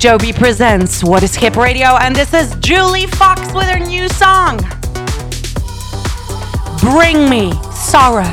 Jobee 0.00 0.34
presents 0.34 1.04
What 1.04 1.22
is 1.22 1.34
Hip 1.34 1.56
Radio, 1.56 1.88
and 1.88 2.16
this 2.16 2.32
is 2.32 2.54
Julie 2.54 3.06
Fox 3.06 3.52
with 3.52 3.66
her 3.66 3.78
new 3.78 4.08
song. 4.08 4.56
Bring 6.80 7.28
me 7.28 7.52
sorrow, 7.74 8.24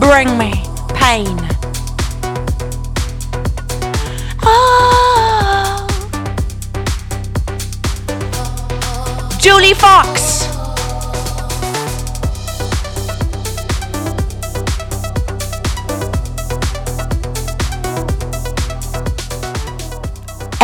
bring 0.00 0.36
me 0.36 0.50
pain. 0.96 1.38
Oh. 4.42 5.86
Julie 9.38 9.74
Fox. 9.74 10.25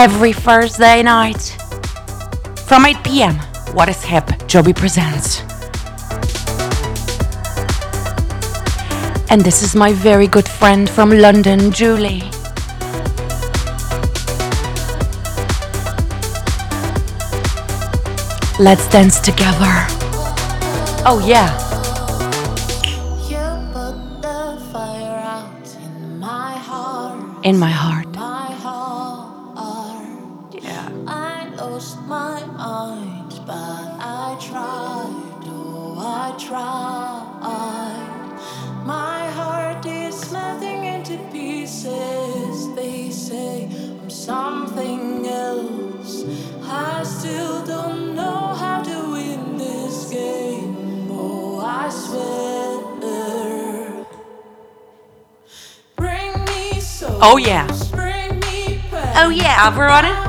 Every 0.03 0.33
Thursday 0.33 1.01
night 1.05 1.57
from 2.67 2.87
8 2.87 3.05
p.m. 3.05 3.37
What 3.73 3.89
is 3.89 4.03
Hip? 4.03 4.25
Jobee 4.49 4.75
presents. 4.75 5.43
And 9.31 9.43
this 9.43 9.63
is 9.63 9.77
my 9.77 9.93
very 9.93 10.27
good 10.27 10.49
friend 10.49 10.91
from 10.91 11.11
London, 11.11 11.71
Julie. 11.71 12.23
Let's 18.59 18.89
dance 18.89 19.21
together. 19.21 19.87
Oh, 21.07 21.23
yeah. 21.25 21.47
In 27.45 27.57
my 27.57 27.71
heart. 27.71 27.92
Oh 59.65 60.22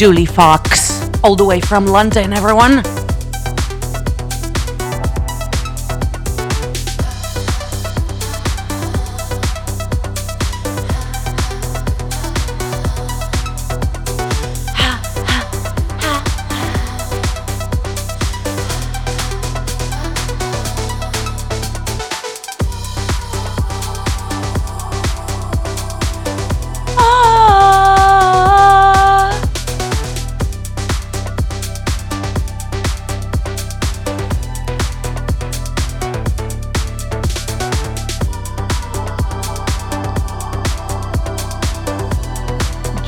Julie 0.00 0.24
Fox, 0.24 1.10
all 1.22 1.36
the 1.36 1.44
way 1.44 1.60
from 1.60 1.84
London, 1.84 2.32
everyone. 2.32 2.99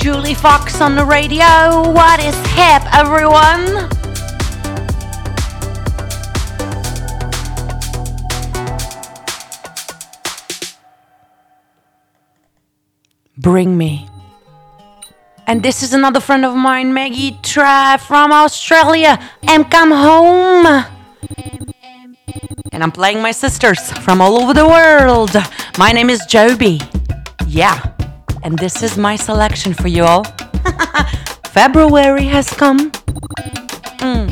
Julie 0.03 0.35
Fox 0.35 0.81
on 0.81 0.97
the 0.97 1.05
radio. 1.05 1.89
What 1.93 2.19
is 2.19 2.35
hip, 2.49 2.83
everyone? 2.93 3.89
Bring 13.39 13.79
me. 13.79 14.09
And 15.47 15.63
this 15.63 15.85
is 15.85 15.93
another 15.93 16.19
friend 16.19 16.45
of 16.45 16.57
mine, 16.57 16.93
Maggie 16.93 17.39
Tra 17.45 17.97
from 18.05 18.33
Australia. 18.33 19.21
And 19.45 19.71
come 19.71 19.93
home. 19.93 20.85
And 22.73 22.83
I'm 22.83 22.91
playing 22.91 23.23
my 23.23 23.31
sisters 23.31 23.93
from 23.99 24.21
all 24.21 24.43
over 24.43 24.53
the 24.53 24.67
world. 24.67 25.31
My 25.79 25.93
name 25.93 26.11
is 26.11 26.19
Jobee. 26.27 26.83
Yeah. 27.47 27.93
And 28.45 28.59
this 28.59 28.83
is 28.83 28.99
my 28.99 29.17
selection 29.17 29.73
for 29.73 29.89
you 29.89 30.05
all. 30.05 30.25
February 31.47 32.25
has 32.25 32.51
come. 32.51 32.91
Mm. 34.01 34.31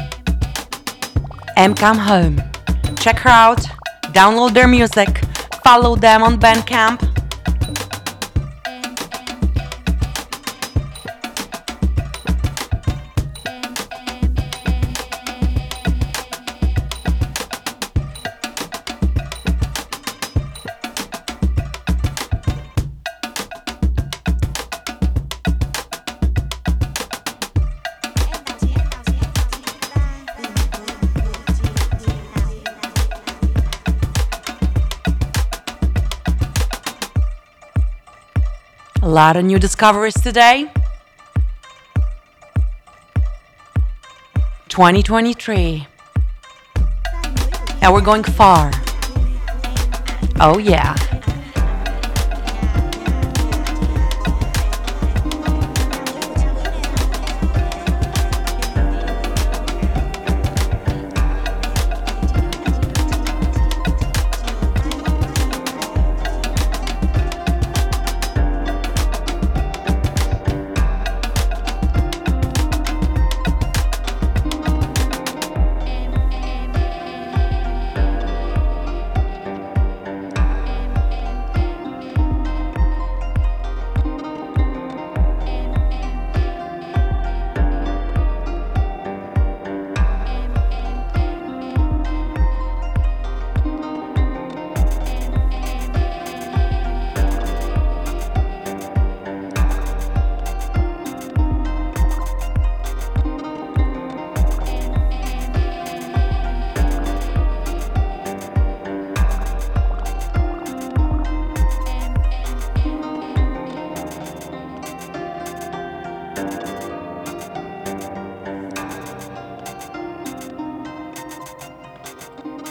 And 1.57 1.77
come 1.77 1.99
home. 1.99 2.43
Check 2.97 3.19
her 3.21 3.31
out. 3.31 3.61
Download 4.12 4.53
their 4.53 4.67
music. 4.67 5.09
Follow 5.65 5.95
them 5.97 6.23
on 6.23 6.41
Bandcamp. 6.41 7.10
Lot 39.21 39.37
of 39.37 39.45
new 39.45 39.59
discoveries 39.59 40.15
today. 40.15 40.73
2023. 44.71 45.87
And 47.83 47.93
we're 47.93 48.01
going 48.01 48.25
far. 48.25 48.71
Oh, 50.41 50.57
yeah. 50.57 50.97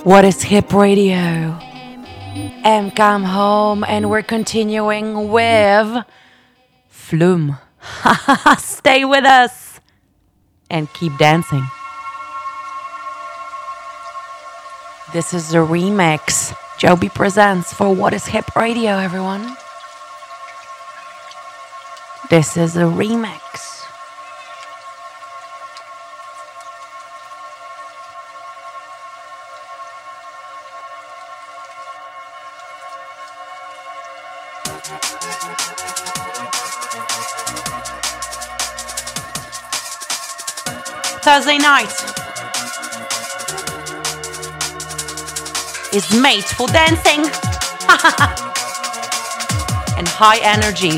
What 0.10 0.26
is 0.26 0.42
Hip 0.42 0.74
Radio? 0.74 1.56
M 2.66 2.90
come 2.90 3.24
home 3.24 3.84
and 3.88 4.10
we're 4.10 4.24
continuing 4.24 5.30
with 5.30 6.04
Flume. 6.88 7.58
Stay 8.58 9.06
with 9.06 9.24
us 9.24 9.80
and 10.68 10.92
keep 10.94 11.16
dancing. 11.20 11.64
This 15.14 15.36
is 15.36 15.50
the 15.50 15.60
remix 15.60 16.56
Jobee 16.80 17.14
presents 17.14 17.72
for 17.72 17.94
What 17.94 18.16
is 18.16 18.26
Hip 18.26 18.56
Radio, 18.56 18.98
everyone. 18.98 19.56
This 22.32 22.58
is 22.58 22.78
a 22.78 22.90
remix. 22.90 23.79
Thursday 41.32 41.60
night 41.60 41.94
is 45.94 46.20
made 46.20 46.44
for 46.44 46.66
dancing 46.70 47.20
and 49.96 50.08
high 50.08 50.40
energy 50.42 50.98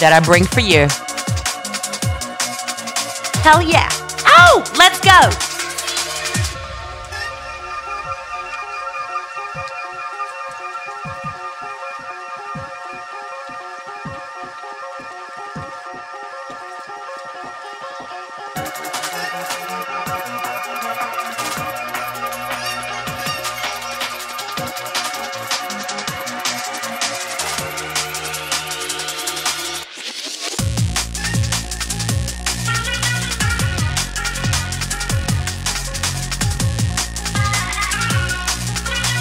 that 0.00 0.14
I 0.14 0.20
bring 0.24 0.46
for 0.46 0.60
you. 0.60 0.88
Hell 3.42 3.60
yeah! 3.60 3.90
Oh, 4.24 4.64
let's 4.78 4.98
go! 5.00 5.51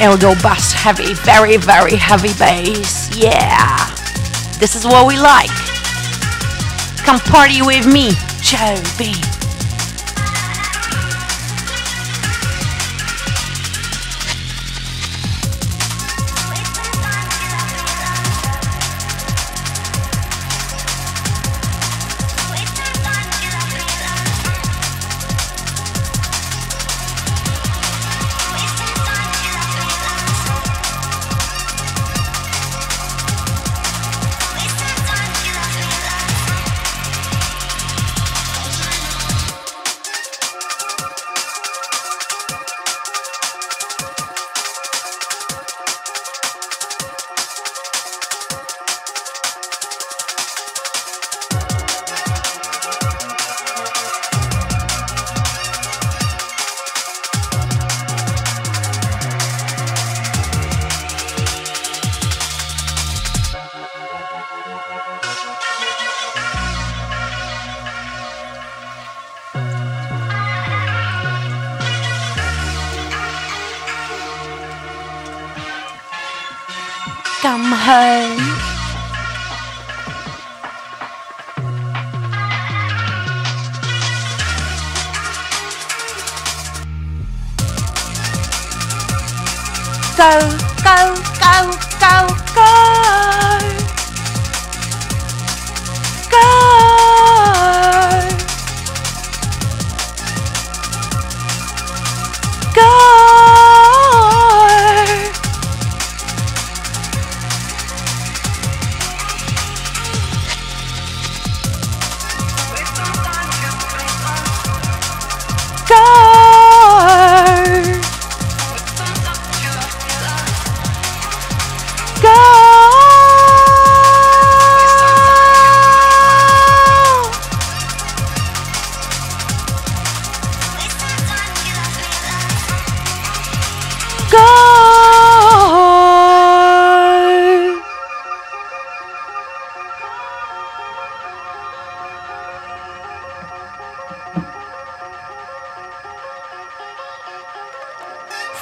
We 0.09 0.17
go 0.17 0.33
bass 0.41 0.73
heavy, 0.73 1.13
very, 1.13 1.57
very 1.57 1.95
heavy 1.95 2.33
bass. 2.33 3.15
Yeah. 3.15 3.77
This 4.57 4.75
is 4.75 4.83
what 4.83 5.05
we 5.05 5.15
like. 5.15 5.51
Come 7.05 7.19
party 7.19 7.61
with 7.61 7.85
me, 7.85 8.11
Joe 8.41 8.81
B. 8.97 9.40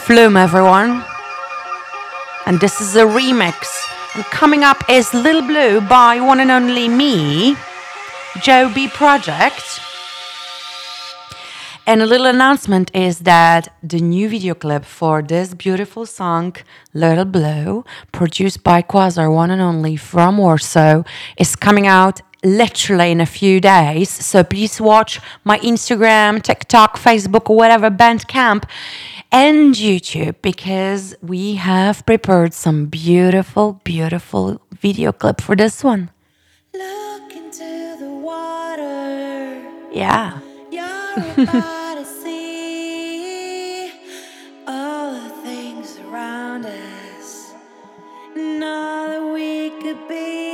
Flume, 0.10 0.38
everyone. 0.38 1.06
And 2.48 2.60
this 2.60 2.82
is 2.82 2.96
a 2.96 3.04
remix. 3.04 3.68
And 4.16 4.26
coming 4.32 4.64
up 4.64 4.84
is 4.90 5.14
Little 5.14 5.44
Blue 5.44 5.82
by 5.82 6.20
one 6.20 6.40
and 6.40 6.50
only 6.50 6.90
me, 6.90 7.56
Jobee 8.38 8.88
Project. 8.88 9.80
And 11.86 12.02
a 12.02 12.08
little 12.08 12.26
announcement 12.26 12.90
is 12.96 13.20
that 13.20 13.72
the 13.84 14.00
new 14.00 14.28
video 14.30 14.56
clip 14.56 14.84
for 14.84 15.22
this 15.22 15.54
beautiful 15.54 16.08
song, 16.08 16.56
Little 16.92 17.26
Blue, 17.26 17.86
produced 18.12 18.64
by 18.64 18.82
Quasar, 18.82 19.32
one 19.32 19.52
and 19.52 19.62
only 19.62 19.96
from 19.96 20.40
Warsaw, 20.40 21.04
is 21.38 21.56
coming 21.56 21.86
out 21.86 22.24
literally 22.44 23.12
in 23.12 23.22
a 23.22 23.26
few 23.26 23.60
days. 23.60 24.10
So 24.10 24.44
please 24.44 24.82
watch 24.82 25.20
my 25.44 25.60
Instagram, 25.60 26.42
TikTok, 26.42 26.98
Facebook, 26.98 27.54
whatever, 27.54 27.92
Bandcamp, 27.92 28.64
and 29.32 29.76
YouTube 29.76 30.36
because 30.42 31.16
we 31.22 31.56
have 31.56 32.06
prepared 32.06 32.54
some 32.54 32.86
beautiful, 32.88 33.74
beautiful 33.84 34.62
video 34.80 35.12
clip 35.12 35.42
for 35.42 35.56
this 35.56 35.84
one. 35.84 36.10
Look 36.74 37.36
into 37.36 37.98
the 38.00 38.10
water. 38.10 39.62
Yeah. 39.92 40.40
You're 40.72 41.34
about 41.44 41.96
to 41.96 42.06
see 42.06 43.92
all 44.68 45.14
the 45.14 45.30
things 45.44 46.00
around 46.00 46.66
us 46.66 47.54
and 48.36 48.62
that 48.62 49.22
we 49.34 49.70
could 49.82 50.08
be. 50.08 50.49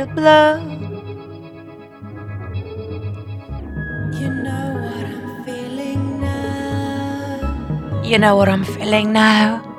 Little 0.00 0.14
blue. 0.14 0.60
You 4.18 4.30
know 4.30 4.66
what 4.80 5.04
I'm 5.06 5.44
feeling 5.44 6.20
now. 6.20 8.02
You 8.02 8.18
know 8.18 8.36
what 8.36 8.48
I'm 8.48 8.64
feeling 8.64 9.12
now. 9.12 9.69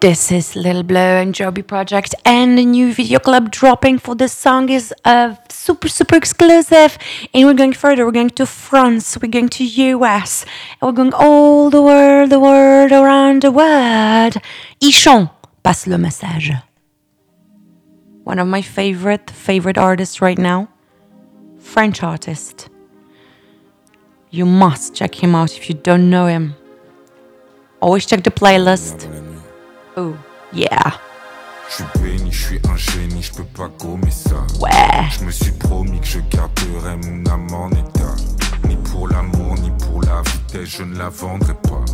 This 0.00 0.32
is 0.32 0.56
Lil 0.56 0.82
Blue 0.82 0.96
and 0.96 1.34
Jobee 1.34 1.66
Project, 1.66 2.14
and 2.24 2.56
the 2.56 2.64
new 2.64 2.94
video 2.94 3.18
club 3.18 3.50
dropping 3.50 3.98
for 3.98 4.14
this 4.14 4.32
song 4.32 4.70
is 4.70 4.94
uh, 5.04 5.34
super 5.50 5.88
super 5.90 6.16
exclusive. 6.16 6.96
And 7.34 7.44
we're 7.44 7.52
going 7.52 7.74
further. 7.74 8.06
We're 8.06 8.12
going 8.12 8.30
to 8.30 8.46
France. 8.46 9.18
We're 9.20 9.28
going 9.28 9.50
to 9.50 9.64
US. 9.64 10.46
And 10.80 10.88
we're 10.88 10.96
going 10.96 11.12
all 11.12 11.68
the 11.68 11.82
world, 11.82 12.30
the 12.30 12.40
world 12.40 12.92
around 12.92 13.42
the 13.42 13.50
world. 13.50 14.36
Ichon 14.80 15.30
passe 15.62 15.86
le 15.86 15.98
message. 15.98 16.50
One 18.24 18.38
of 18.38 18.48
my 18.48 18.62
favorite 18.62 19.30
favorite 19.30 19.76
artists 19.76 20.22
right 20.22 20.38
now, 20.38 20.70
French 21.58 22.02
artist. 22.02 22.70
You 24.30 24.46
must 24.46 24.94
check 24.94 25.22
him 25.22 25.34
out 25.34 25.58
if 25.58 25.68
you 25.68 25.74
don't 25.74 26.08
know 26.08 26.26
him. 26.26 26.54
Always 27.82 28.06
check 28.06 28.24
the 28.24 28.30
playlist. 28.30 29.19
Oh, 29.96 30.14
yeah. 30.52 31.00
Je 31.68 31.74
suis 31.74 31.84
béni, 32.00 32.30
je 32.30 32.44
suis 32.46 32.60
un 32.68 32.76
génie, 32.76 33.22
je 33.22 33.32
peux 33.32 33.44
pas 33.44 33.68
gommer 33.78 34.10
ça. 34.10 34.36
Ouais. 34.60 35.08
Je 35.18 35.24
me 35.24 35.32
suis 35.32 35.50
promis 35.50 35.98
que 36.00 36.06
je 36.06 36.20
garderai 36.30 36.96
mon 36.96 37.26
âme 37.28 37.52
en 37.52 37.70
état. 37.70 38.14
Ni 38.68 38.76
pour 38.76 39.08
l'amour, 39.08 39.56
ni 39.56 39.70
pour 39.84 40.00
la 40.02 40.22
vitesse, 40.22 40.76
je 40.78 40.84
ne 40.84 40.96
la 40.96 41.08
vendrai 41.08 41.54
pas. 41.54 41.84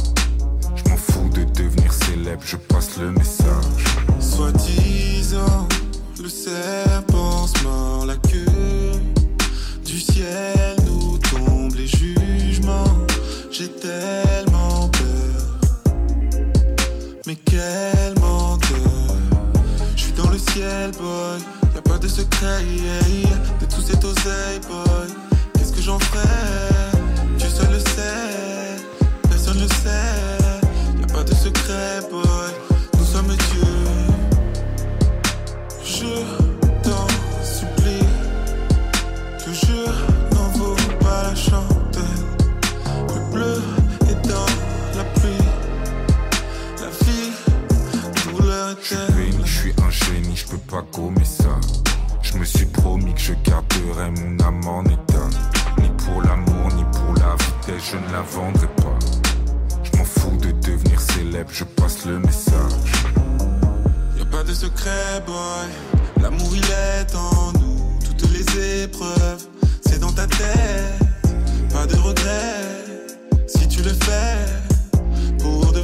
Je 0.75 0.91
m'en 0.91 0.97
fous 0.97 1.31
de 1.31 1.45
devenir 1.45 1.91
célèbre, 1.91 2.43
je 2.45 2.57
passe 2.57 2.99
le 2.99 3.12
message. 3.12 3.85
Soi-disant, 4.21 5.67
le 6.23 6.29
serpent 6.29 7.47
se 7.47 7.62
mord 7.65 8.05
la 8.05 8.17
queue. 8.17 8.93
Du 9.87 9.99
ciel 10.00 10.76
nous 10.85 11.17
tombent 11.19 11.75
les 11.75 11.87
jugements. 11.87 13.07
J'ai 13.50 13.69
Je 19.96 20.02
suis 20.02 20.12
dans 20.12 20.30
le 20.30 20.38
ciel, 20.38 20.90
boy. 20.99 21.40
Y 21.75 21.78
a 21.78 21.82
pas 21.82 21.99
de 21.99 22.08
secret. 22.08 22.62
De 23.61 23.66
tout 23.66 23.80
cet 23.80 24.04
oseille, 24.04 24.61
boy. 24.68 25.08
Qu'est-ce 25.54 25.73
que 25.73 25.82
j'en 25.82 25.99
fais? 25.99 26.18
Dieu 27.38 27.49
seul 27.49 27.70
le 27.73 27.78
sait. 27.78 28.76
Personne 29.28 29.61
le 29.61 29.68
sait. 29.68 31.00
Y 31.00 31.04
a 31.04 31.06
pas 31.14 31.25
de 31.25 31.35
secret, 31.35 32.00
boy. 32.11 32.25
Je 48.88 48.95
suis 48.95 49.12
béni, 49.14 49.45
je 49.45 49.59
suis 49.59 49.75
un 49.85 49.90
génie, 49.90 50.37
je 50.37 50.47
peux 50.47 50.59
pas 50.59 50.85
gommer 50.95 51.25
ça. 51.25 51.59
Je 52.23 52.38
me 52.38 52.45
suis 52.45 52.66
promis 52.66 53.12
que 53.14 53.21
je 53.21 53.33
garderai 53.45 54.11
mon 54.11 54.38
âme 54.45 54.64
en 54.64 54.85
état. 54.85 55.28
Ni 55.78 55.88
pour 56.05 56.23
l'amour, 56.23 56.72
ni 56.77 56.85
pour 56.92 57.14
la 57.14 57.35
vitesse, 57.35 57.90
je 57.90 57.96
ne 57.96 58.12
la 58.12 58.20
vendrai 58.20 58.68
pas. 58.77 58.99
Je 59.83 59.99
m'en 59.99 60.05
fous 60.05 60.37
de 60.37 60.53
devenir 60.53 61.01
célèbre, 61.01 61.51
je 61.53 61.64
passe 61.64 62.07
le 62.07 62.20
message. 62.20 62.92
Y 64.16 64.22
a 64.22 64.27
pas 64.27 64.44
de 64.44 64.55
secret, 64.55 65.20
boy. 65.27 66.22
L'amour 66.22 66.53
il 66.53 66.62
est 66.62 67.12
en 67.16 67.53
nous. 67.59 67.99
Toutes 68.05 68.31
les 68.31 68.85
épreuves, 68.85 69.49
c'est 69.85 69.99
dans 69.99 70.12
ta 70.12 70.29
tête. 70.29 71.33
Pas 71.72 71.87
de 71.87 71.96
regret 71.96 72.85
si 73.49 73.66
tu 73.66 73.83
le 73.83 73.90
fais 73.90 74.46
pour 75.40 75.72
de 75.72 75.81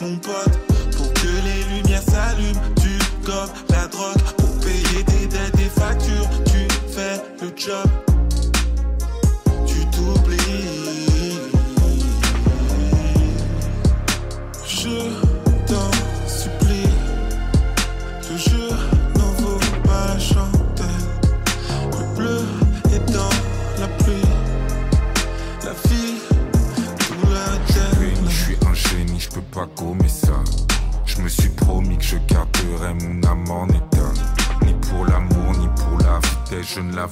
mon 0.00 0.16
pote. 0.16 0.58
Pour 0.96 1.12
que 1.14 1.26
les 1.26 1.76
lumières 1.76 2.02
s'allument, 2.02 2.60
tu 2.80 2.98
gobes 3.24 3.50
la 3.70 3.86
drogue. 3.88 4.22
Pour 4.36 4.60
payer 4.60 5.04
tes 5.04 5.26
dettes 5.26 5.58
et 5.58 5.80
factures, 5.80 6.28
tu 6.46 6.68
fais 6.92 7.20
le 7.40 7.52
job. 7.56 8.11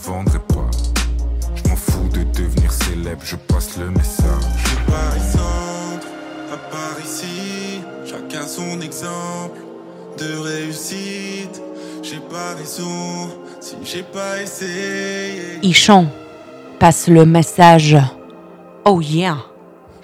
Vendrai 0.02 0.38
pas. 0.38 0.70
Je 1.54 1.68
m'en 1.68 1.76
fous 1.76 2.08
de 2.12 2.22
devenir 2.38 2.72
célèbre, 2.72 3.22
je 3.24 3.36
passe 3.36 3.76
le 3.78 3.90
message. 3.90 4.44
C'est 4.64 4.86
pas 4.92 5.10
Alexandre, 5.12 6.06
à 6.52 6.56
part 6.70 6.96
ici. 7.04 7.80
Chacun 8.06 8.46
son 8.46 8.80
exemple 8.80 9.60
de 10.18 10.36
réussite. 10.38 11.60
J'ai 12.02 12.18
pas 12.20 12.54
raison 12.54 13.28
si 13.60 13.76
j'ai 13.84 14.02
pas 14.02 14.40
essayé. 14.42 15.58
Ichon, 15.62 16.08
passe 16.78 17.08
le 17.08 17.24
message. 17.24 17.96
Oh 18.84 19.00
yeah. 19.00 19.36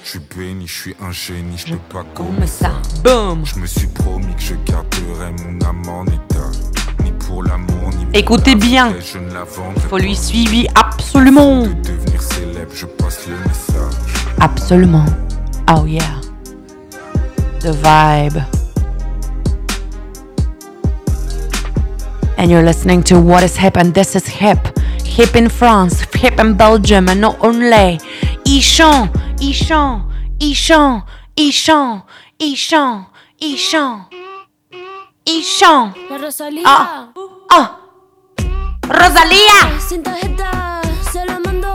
Je 0.04 0.10
suis 0.10 0.20
béni, 0.36 0.66
je 0.68 0.72
suis 0.82 0.96
un 1.00 1.10
génie, 1.10 1.56
je 1.56 1.72
peux 1.72 1.78
pas 1.92 2.04
Comme 2.14 2.26
gommer 2.26 2.46
ça. 2.46 2.70
ça. 2.70 3.00
Boom. 3.02 3.44
Je 3.44 3.58
me 3.58 3.66
suis 3.66 3.88
promis 3.88 4.34
que 4.36 4.42
je 4.42 4.54
garderai 4.64 5.32
mon 5.42 5.60
âme 5.66 5.88
en 5.88 6.04
état. 6.04 6.50
Pour 7.36 7.42
l'amour, 7.42 7.90
Écoutez 8.14 8.54
bien. 8.54 8.92
vitesse, 8.92 9.12
je 9.12 9.18
ne 9.18 9.30
la 9.34 9.44
Faut 9.44 9.98
lui 9.98 10.16
suivre 10.16 10.66
absolument. 10.74 11.64
De 11.64 11.68
devenir 11.82 12.22
célèbre, 12.22 12.72
je 12.74 12.86
passe 12.86 13.26
le 13.28 13.36
message. 13.46 13.92
Absolument. 14.40 15.04
Oh 15.70 15.84
yeah. 15.84 16.18
The 17.60 17.72
vibe. 17.74 18.42
And 22.38 22.50
you're 22.50 22.62
listening 22.64 23.02
to 23.02 23.20
What 23.20 23.42
is 23.42 23.58
Hip, 23.58 23.76
and 23.76 23.92
this 23.92 24.14
is 24.14 24.26
hip. 24.26 24.56
Hip 25.04 25.36
in 25.36 25.50
France, 25.50 26.06
hip 26.14 26.40
in 26.40 26.54
Belgium, 26.54 27.10
and 27.10 27.20
not 27.20 27.36
only. 27.44 27.98
Ichon, 28.46 29.10
Ichon, 29.42 30.10
Ichon, 30.40 31.02
Ichon, 31.36 32.02
Ichon, 32.40 33.06
Ichon, 35.28 35.92
Ichon. 35.94 35.94
La 36.08 36.18
Rosalía. 36.18 36.62
Ah. 36.66 37.08
Oh, 37.50 37.70
Rosalía. 38.82 39.80
Sin 39.88 40.02
tarjeta, 40.02 40.80
se 41.12 41.24
la 41.26 41.40
mando 41.40 41.74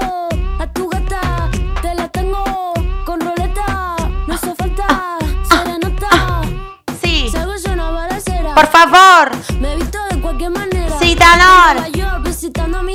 a 0.59 0.67
tu 0.73 0.87
gata. 0.89 1.49
Te 1.81 1.93
la 1.95 2.07
tengo 2.07 2.73
con 3.05 3.19
roleta. 3.19 3.95
No 4.27 4.33
hizo 4.33 4.55
falta 4.55 5.17
serenata. 5.49 6.41
Sí, 7.03 7.29
Salgo 7.29 7.53
yo 7.57 7.73
una 7.73 7.91
balacera. 7.91 8.55
por 8.55 8.67
favor. 8.67 9.31
Me 9.59 9.73
he 9.73 9.75
visto 9.75 9.97
de 10.11 10.21
cualquier 10.21 10.51
manera. 10.51 10.95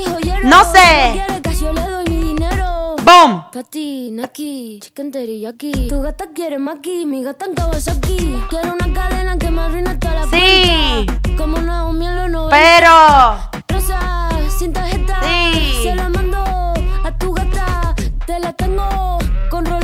Joyeros. 0.05 0.43
No 0.43 0.63
sé. 0.71 1.36
Boom. 3.07 3.45
Pati, 3.53 4.11
Naki, 4.11 4.79
chicken 4.83 5.09
teriyaki. 5.13 5.87
Tu 5.87 6.01
gata 6.01 6.25
quiere 6.35 6.57
maki, 6.59 7.05
mi 7.05 7.23
gata 7.23 7.45
en 7.45 7.55
Kawasaki. 7.55 8.17
Quiero 8.49 8.73
una 8.73 8.93
cadena 8.93 9.37
que 9.37 9.49
me 9.49 9.61
arruine 9.61 9.95
toda 9.95 10.13
la 10.15 10.23
Sí. 10.27 11.05
Como 11.37 11.57
Naomi 11.57 12.05
en 12.05 12.15
los 12.17 12.29
90. 12.29 12.57
Pero. 12.57 12.93
Rosa, 13.69 14.29
sin 14.59 14.73
tarjeta. 14.73 15.21
Sí. 15.23 15.83
Se 15.83 15.95
la 15.95 16.09
mando 16.09 16.43
a 17.05 17.17
tu 17.17 17.31
gata. 17.31 17.95
Te 18.25 18.39
la 18.41 18.51
tengo 18.51 19.19
con 19.49 19.63
roleta. 19.63 19.76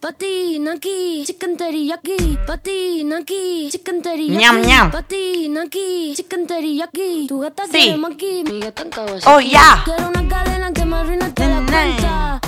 Pati, 0.00 0.58
Naki, 0.60 1.24
chicken 1.26 1.56
teriyaki. 1.56 2.38
Pati, 2.46 3.02
Naki, 3.04 3.68
chicken 3.72 4.00
teriyaki. 4.00 4.36
Ñam, 4.38 4.62
ñam. 4.62 4.90
Pati, 4.92 5.48
Naki, 5.48 6.14
chicken 6.16 6.46
teriyaki. 6.46 7.26
Tu 7.28 7.40
gata 7.40 7.64
Sí. 7.66 7.70
quiere 7.72 7.96
maki, 7.96 8.44
mi 8.46 8.60
gata 8.60 8.82
en 8.82 8.90
Kawasaki. 8.90 9.26
Oh, 9.26 9.40
yeah. 9.40 9.82
Quiero 9.84 10.08
una 10.08 10.28
cadena 10.28 10.72
que 10.72 10.84
me 10.84 10.96
arruine 10.96 11.30
toda 11.32 11.48
la 11.48 11.66
cuenta. 11.66 12.40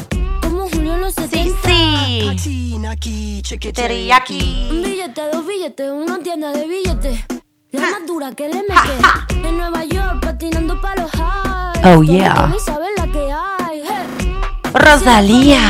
Como 0.42 0.68
Julio 0.70 0.94
en 0.94 1.00
los 1.00 1.12
Sí, 1.14 1.22
70. 1.22 1.58
sí. 1.64 2.30
Teriyaki. 3.74 4.68
Un 4.70 4.82
billete, 4.84 5.22
dos 5.32 5.44
billetes, 5.46 5.90
una 5.90 6.18
tienda 6.20 6.52
de 6.52 6.66
billetes. 6.68 7.18
La 7.72 7.80
más 7.80 8.06
dura 8.06 8.32
que 8.32 8.46
le 8.48 8.62
mete. 8.62 8.94
En 9.48 9.56
Nueva 9.56 9.84
York 9.84 10.20
patinando 10.22 10.80
pa' 10.80 10.94
los 10.96 11.10
highs. 11.14 11.84
Oh, 11.84 12.02
yeah. 12.04 12.46
Ni 12.46 12.58
saben 12.60 12.90
la 12.96 13.06
que 13.10 13.32
hay. 13.32 13.82
Hey. 13.82 14.06
Rosalía. 14.72 15.60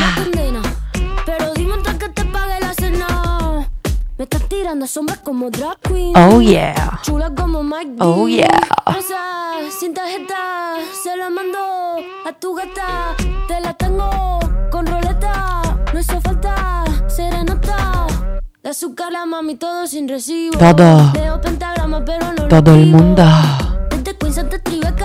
Me 4.31 4.37
estás 4.37 4.49
tirando 4.49 4.87
sombras 4.87 5.19
como 5.19 5.51
drag 5.51 5.79
queen. 5.81 6.13
Oh 6.17 6.41
yeah. 6.41 7.01
Chula 7.03 7.35
como 7.35 7.65
Mike. 7.65 7.97
Oh, 7.99 8.29
yeah. 8.29 8.47
Rosa, 8.87 9.59
sin 9.77 9.93
tarjeta, 9.93 10.77
se 11.03 11.17
la 11.17 11.31
mando 11.31 11.59
a 12.25 12.33
tu 12.39 12.55
gata. 12.55 13.17
Te 13.49 13.61
la 13.61 13.75
tengo 13.75 14.39
con 14.71 14.87
roleta. 14.87 15.63
No 15.93 15.99
hizo 15.99 16.21
falta 16.21 16.85
serenata. 17.09 18.07
De 18.63 18.71
azúcar 18.71 19.11
la 19.11 19.27
mami, 19.27 19.57
todo 19.57 19.89
sin 19.89 20.09
recibo. 20.09 20.57
Todo. 20.59 21.11
Leo 21.13 21.41
pentagrama, 21.41 22.05
pero 22.05 22.27
no 22.27 22.43
lo 22.43 22.49
Todo 22.49 22.75
el 22.75 22.87
mundo. 22.87 23.25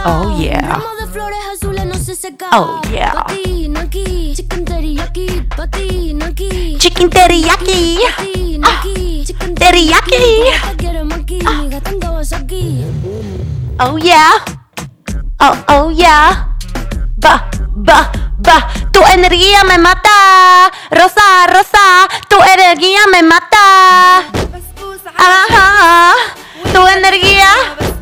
Oh, 0.06 0.38
yeah. 0.38 0.80
Flores 1.16 1.40
azules 1.54 1.86
no 1.86 1.96
se. 1.96 2.14
Oh, 2.52 2.82
yeah. 2.92 3.24
Chicken 4.36 4.66
teriyaki. 4.66 5.46
Chicken 6.78 7.10
teriyaki. 7.10 8.00
Aquí, 8.60 9.24
chicken 9.24 9.56
teriyaki. 9.56 10.52
Kawasaki. 12.02 12.84
Oh 13.80 13.96
yeah. 13.96 14.44
Oh, 15.40 15.56
oh 15.70 15.90
yeah. 15.90 16.52
Ba, 17.16 17.48
ba, 17.72 18.12
ba. 18.40 18.68
Tu 18.92 19.00
energía 19.14 19.64
me 19.64 19.78
mata. 19.78 20.68
Rosa, 20.92 21.48
rosa. 21.48 22.12
Tu 22.28 22.36
energía 22.44 23.08
me 23.08 23.24
mata. 23.24 24.20
Ajá. 25.16 26.12
Tu 26.74 26.88
energía. 26.88 27.56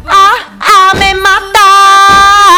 Ah, 0.09 0.33
ah, 0.59 0.91
me 0.97 1.13
mata. 1.13 2.52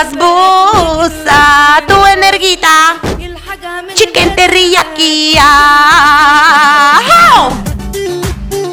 Basbusa. 0.00 1.84
Tu 1.86 1.94
energía. 2.06 2.96
Chicken 3.94 4.34
teriyaki. 4.34 5.36
Ah. 5.38 7.00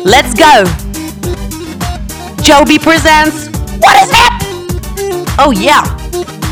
Let's 0.05 0.33
go. 0.33 0.63
Jobee 2.41 2.79
presents 2.79 3.49
What 3.81 3.97
is 4.03 4.09
it? 4.09 4.31
Oh 5.37 5.51
yeah. 5.51 5.83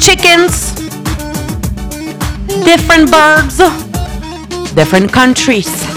Chickens. 0.02 0.74
Different 2.66 3.10
birds. 3.10 3.62
Different 4.76 5.10
countries. 5.14 5.95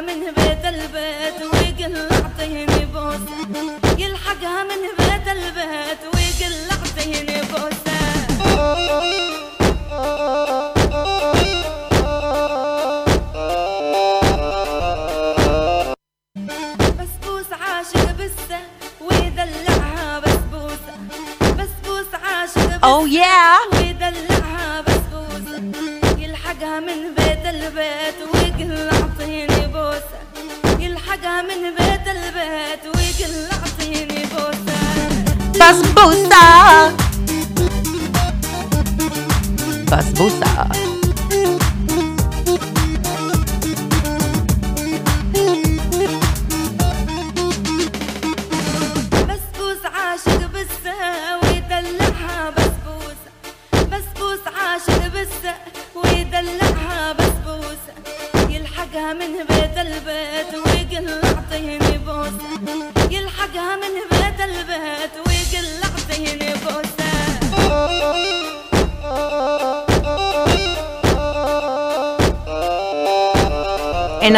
من 0.00 0.20
بيت 0.36 0.64
البيت 0.64 1.42
ويقول 1.52 1.96
أعطيني 2.12 2.84
بوسة 2.94 3.78
يلحقها 3.98 4.62
من 4.64 4.82
بيت 4.98 5.28
البيت 5.28 6.00
ويقول 6.14 6.54
أعطيني 6.70 7.40
بوسة 7.42 7.98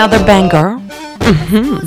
another 0.01 0.25
banger. 0.25 0.81
Mm-hmm. 1.19 1.85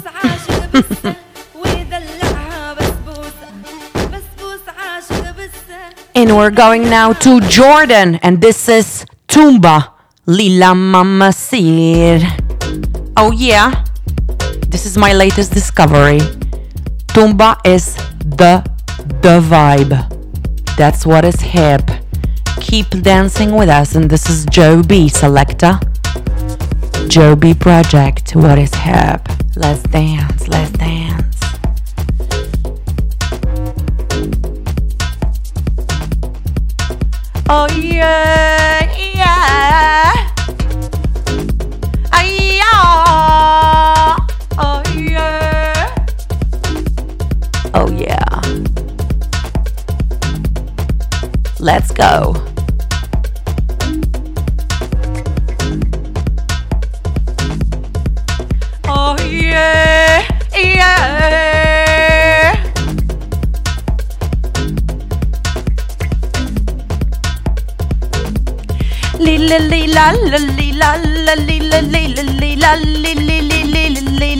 and 6.13 6.37
we're 6.37 6.51
going 6.51 6.83
now 6.83 7.13
to 7.13 7.39
Jordan, 7.41 8.19
and 8.21 8.39
this 8.39 8.69
is 8.69 9.03
Tumba 9.27 9.91
Lila 10.27 10.75
Mama 10.75 11.33
Sir. 11.33 12.19
Oh, 13.17 13.31
yeah, 13.31 13.83
this 14.67 14.85
is 14.85 14.95
my 14.95 15.13
latest 15.13 15.51
discovery. 15.51 16.19
Tumba 17.07 17.57
is 17.65 17.95
the 18.37 18.63
the 19.23 19.41
vibe. 19.41 19.97
That's 20.77 21.03
what 21.03 21.25
is 21.25 21.41
hip. 21.41 21.81
Keep 22.61 23.01
dancing 23.01 23.55
with 23.55 23.69
us, 23.69 23.95
and 23.95 24.07
this 24.07 24.29
is 24.29 24.45
Jobee. 24.45 25.09
Selector. 25.09 25.79
Jobee. 27.07 27.53
Project. 27.59 28.35
What 28.35 28.57
is 28.57 28.73
hip? 28.73 29.21
Let's 29.55 29.83
dance. 29.83 30.47
Let's 30.47 30.71
dance. 30.71 31.37
Oh 37.49 37.67
yeah, 37.75 38.91
yeah. 38.97 40.13
Ah, 42.11 42.23
yeah. 42.23 44.15
Oh 44.57 44.81
yeah. 44.95 45.95
Oh 47.73 47.91
yeah. 47.91 48.41
Let's 51.59 51.91
go. 51.91 52.52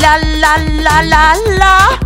La 0.03 0.17
la 0.41 0.53
la 0.83 1.01
la 1.01 1.33
la 1.59 2.02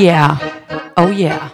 yeah. 0.00 0.92
Oh 0.96 1.10
yeah. 1.10 1.50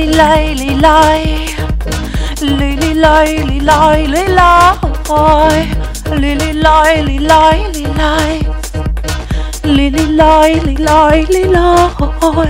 li 0.00 0.06
lay 0.18 0.44
li 0.60 0.70
lay 0.84 1.22
li 2.58 2.68
li 2.80 2.90
lay 3.04 3.30
li 3.48 3.58
lay 3.70 3.98
li 4.12 4.22
lay 4.38 4.78
li 6.20 6.30
li 6.40 6.50
lay 6.64 6.92
li 7.08 7.16
lay 7.30 7.58
li 7.74 7.84
lay 8.00 8.30
li 9.76 9.86
li 9.96 10.04
lay 10.20 10.52
li 10.66 10.74
lay 10.88 11.18
li 11.34 11.42
lay 11.56 12.48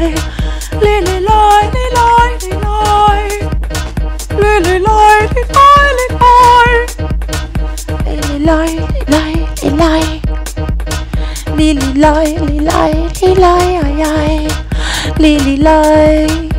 li 0.84 0.96
li 1.06 1.16
lay 1.28 1.62
li 1.74 1.86
lay 1.96 2.28
li 2.42 2.52
lay 2.66 3.30
li 4.42 4.54
li 4.66 4.76
lay 4.86 5.22
li 5.34 5.46
lay 5.56 5.88
li 5.90 6.06
lay 6.16 6.52
li 8.06 8.14
li 8.26 8.38
lay 8.48 8.70
li 8.92 9.02
lay 9.12 9.34
li 9.62 9.70
lay 9.80 10.04
li 11.56 11.68
li 11.80 11.90
lay 12.04 12.28
li 12.46 12.58
lay 12.70 12.94
li 13.22 13.34
lay 13.44 13.66
ai 13.86 13.98
ai 14.12 14.38
li 15.22 15.32
li 15.46 15.56
lay 15.66 16.49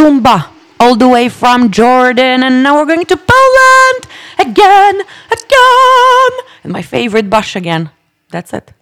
Tumba, 0.00 0.48
all 0.80 0.96
the 0.96 1.06
way 1.06 1.28
from 1.28 1.70
Jordan, 1.70 2.42
and 2.42 2.62
now 2.62 2.74
we're 2.76 2.86
going 2.86 3.04
to 3.04 3.18
Poland 3.18 4.02
again, 4.38 4.96
again. 5.28 6.32
And 6.64 6.72
my 6.72 6.80
favorite 6.80 7.28
Bush 7.28 7.54
again. 7.54 7.90
That's 8.30 8.54
it. 8.54 8.72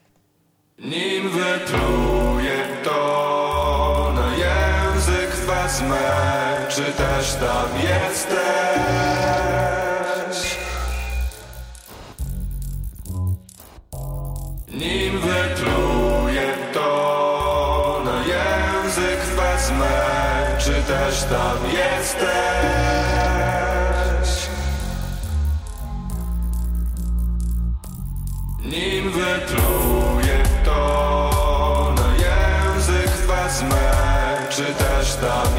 Nim 0.78 1.28
to 2.84 4.12
na 4.14 4.28
język 4.36 5.30
wezmę, 5.30 6.66
czy 6.68 6.82
też 6.82 7.34
tam 7.34 7.87
też 21.18 21.30
tam 21.30 21.58
jesteś. 21.72 22.28
Nim 28.64 29.12
wypluję 29.12 30.42
to 30.64 31.94
na 31.96 32.12
język 32.12 33.10
wezmę 33.10 33.92
Czy 34.50 34.64
też 34.64 35.14
tam 35.14 35.57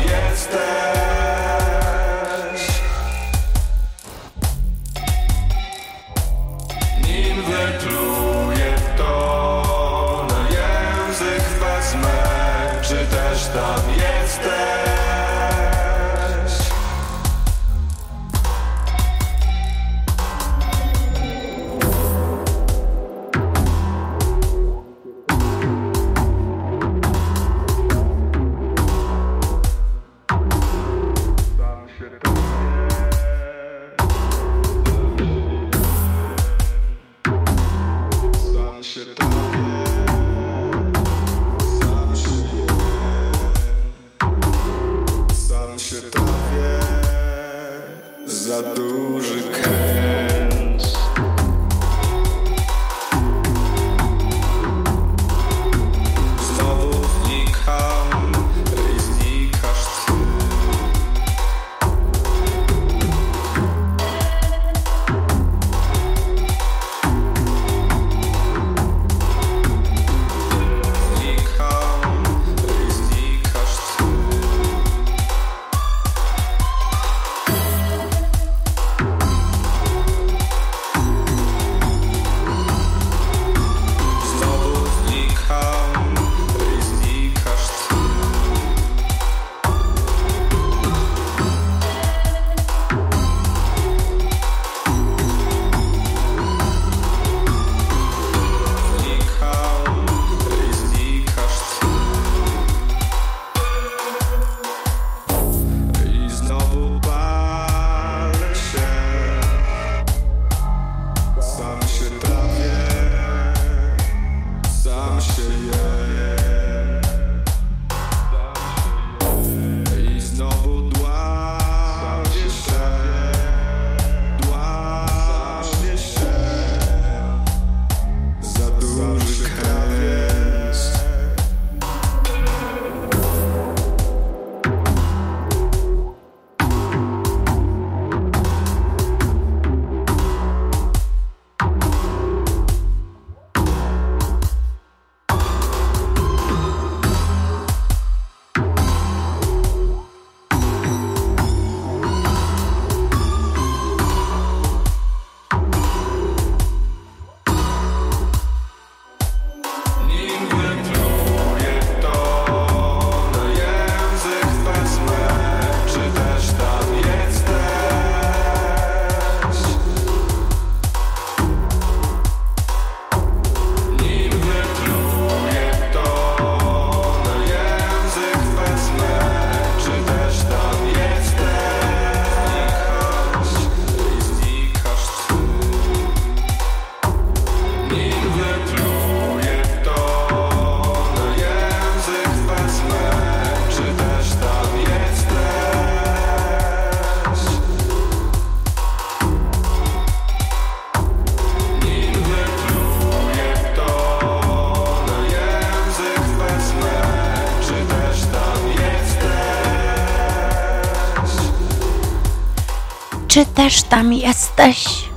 też 213.69 213.84
tam 213.84 214.13
jesteś? 214.13 215.10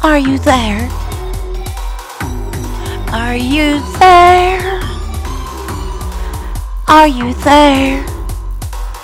Are 0.00 0.20
you 0.20 0.38
there? 0.38 0.88
Are 3.12 3.38
you 3.38 3.80
there? 3.98 4.80
Are 6.86 7.08
you 7.08 7.34
there? 7.34 8.02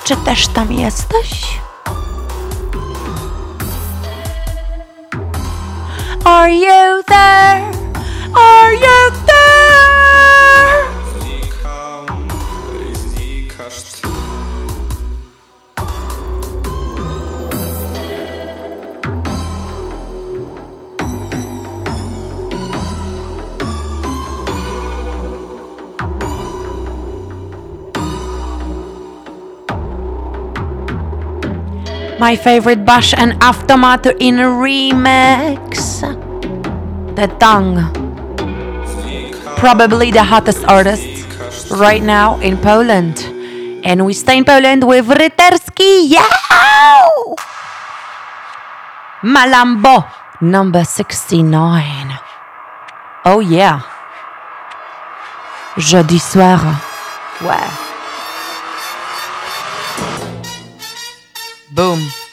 Czy 0.05 0.17
też 0.17 0.49
tam 0.49 0.73
jesteś? 0.73 1.48
My 32.29 32.37
favorite 32.37 32.85
Bash 32.85 33.15
and 33.17 33.33
Aftermath 33.41 34.05
in 34.21 34.39
a 34.39 34.53
remix. 34.53 36.05
The 37.17 37.27
Tongue. 37.41 37.89
Probably 39.57 40.11
the 40.11 40.23
hottest 40.23 40.63
artist 40.69 41.09
right 41.71 42.03
now 42.03 42.39
in 42.41 42.59
Poland. 42.59 43.25
And 43.83 44.05
we 44.05 44.13
stay 44.13 44.37
in 44.37 44.45
Poland 44.45 44.85
with 44.85 45.09
Ryterski. 45.09 46.13
Yeah! 46.13 46.29
Malambo, 49.25 50.05
number 50.43 50.85
69. 50.85 52.13
Oh 53.25 53.41
yeah. 53.41 53.81
Jeudi 55.79 56.19
soir. 56.19 56.61
Ouais. 57.41 57.88
Boom. 61.79 62.28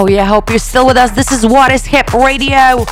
Oh 0.00 0.06
yeah, 0.06 0.26
hope 0.26 0.50
you're 0.50 0.60
still 0.60 0.86
with 0.86 0.96
us. 0.96 1.10
This 1.10 1.32
is 1.32 1.44
What 1.44 1.72
is 1.72 1.84
Hip 1.86 2.14
Radio. 2.14 2.84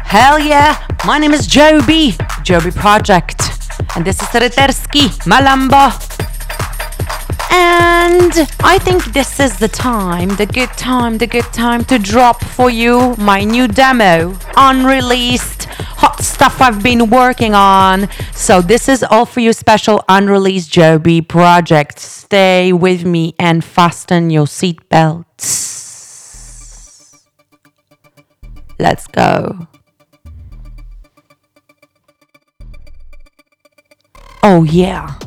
Hell 0.00 0.36
yeah. 0.40 0.84
My 1.06 1.16
name 1.16 1.32
is 1.32 1.46
Jobee, 1.46 2.16
Jobee 2.42 2.74
Project. 2.74 3.40
And 3.94 4.04
this 4.04 4.20
is 4.20 4.26
Ryterski, 4.30 5.06
Malambo. 5.30 5.94
And 7.52 8.32
I 8.64 8.78
think 8.80 9.04
this 9.12 9.38
is 9.38 9.60
the 9.60 9.68
time, 9.68 10.30
the 10.30 10.46
good 10.46 10.70
time, 10.70 11.18
the 11.18 11.28
good 11.28 11.48
time 11.52 11.84
to 11.84 12.00
drop 12.00 12.42
for 12.42 12.68
you 12.68 13.14
my 13.16 13.44
new 13.44 13.68
demo, 13.68 14.36
unreleased 14.56 15.66
hot 16.02 16.20
stuff 16.20 16.60
I've 16.60 16.82
been 16.82 17.10
working 17.10 17.54
on. 17.54 18.08
So 18.34 18.60
this 18.60 18.88
is 18.88 19.04
all 19.04 19.24
for 19.24 19.38
you 19.38 19.52
special 19.52 20.02
unreleased 20.08 20.72
Jobee 20.72 21.28
project. 21.28 22.00
Stay 22.00 22.72
with 22.72 23.04
me 23.04 23.36
and 23.38 23.64
fasten 23.64 24.30
your 24.30 24.46
seatbelts. 24.46 25.79
Let's 28.80 29.06
go. 29.06 29.68
Oh 34.42 34.62
yeah. 34.64 35.18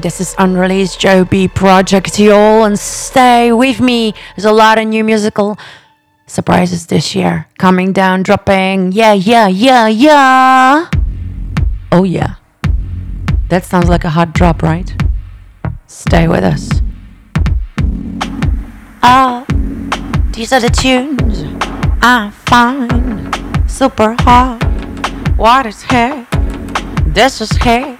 This 0.00 0.20
is 0.20 0.34
unreleased 0.38 1.00
Jobee 1.00 1.52
project, 1.52 2.18
y'all. 2.18 2.64
And 2.64 2.78
stay 2.78 3.52
with 3.52 3.80
me. 3.80 4.14
There's 4.34 4.44
a 4.44 4.52
lot 4.52 4.78
of 4.78 4.86
new 4.86 5.04
musical 5.04 5.58
surprises 6.26 6.86
this 6.86 7.14
year 7.14 7.46
coming 7.58 7.92
down, 7.92 8.22
dropping. 8.22 8.92
Yeah, 8.92 9.12
yeah, 9.12 9.48
yeah, 9.48 9.88
yeah. 9.88 10.88
Oh, 11.92 12.04
yeah. 12.04 12.36
That 13.48 13.64
sounds 13.64 13.88
like 13.88 14.04
a 14.04 14.10
hot 14.10 14.32
drop, 14.32 14.62
right? 14.62 14.94
Stay 15.86 16.26
with 16.28 16.44
us. 16.44 16.68
Ah, 19.02 19.44
these 20.32 20.52
are 20.52 20.60
the 20.60 20.70
tunes 20.70 21.44
I 22.02 22.30
find 22.46 23.70
super 23.70 24.16
hot. 24.20 24.62
What 25.36 25.66
is 25.66 25.82
here? 25.82 26.26
This 27.06 27.40
is 27.40 27.50
here. 27.58 27.98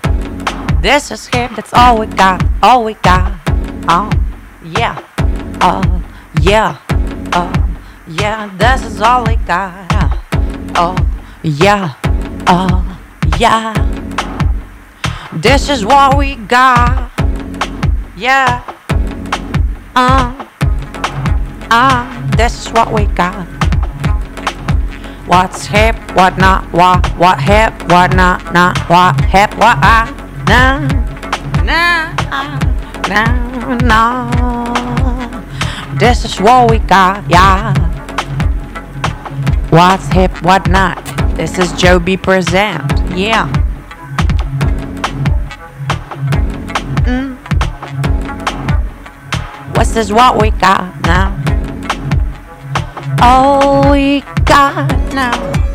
This 0.85 1.11
is 1.11 1.27
here. 1.29 1.49
That's 1.57 1.73
all 1.73 1.99
we 1.99 2.05
got. 2.05 2.45
All 2.63 2.85
we 2.85 2.93
got. 2.93 3.33
Oh, 3.89 4.11
yeah. 4.63 5.03
Oh, 5.63 6.05
yeah. 6.43 6.77
Oh, 7.33 7.51
yeah. 8.07 8.55
This 8.59 8.85
is 8.85 9.01
all 9.01 9.25
we 9.25 9.37
got. 9.37 9.89
Oh, 10.77 10.95
yeah. 11.43 11.95
Oh, 12.47 13.01
yeah. 13.39 13.73
This 15.33 15.71
is 15.71 15.87
what 15.87 16.19
we 16.19 16.37
got. 16.37 17.11
Yeah. 18.15 18.63
Uh. 19.97 20.47
Uh. 21.71 22.37
This 22.37 22.67
is 22.67 22.73
what 22.75 22.93
we 22.93 23.07
got. 23.07 23.47
What's 25.27 25.65
hip, 25.65 25.97
what 26.15 26.37
not, 26.37 26.71
what, 26.75 27.07
what 27.17 27.41
hip, 27.41 27.73
what 27.89 28.15
not, 28.15 28.53
not, 28.53 28.79
what 28.91 29.19
hip, 29.25 29.51
what 29.57 29.79
ah, 29.81 30.24
This 35.99 36.25
is 36.25 36.41
what 36.41 36.71
we 36.71 36.79
got, 36.81 37.29
yeah. 37.31 37.73
What's 39.71 40.07
hip, 40.09 40.31
what 40.43 40.69
not? 40.69 41.03
This 41.37 41.59
is 41.59 41.73
Jobee 41.73 42.17
present, 42.17 42.83
yeah. 43.17 43.51
Mm. 47.07 47.37
This 49.95 50.13
what 50.13 50.41
we 50.41 50.51
got 50.51 51.01
now? 51.03 51.31
All 53.23 53.91
we 53.91 54.21
got 54.45 54.89
now. 55.15 55.74